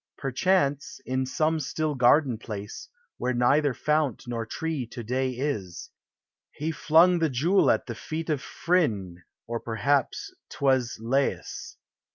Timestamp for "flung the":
6.71-7.29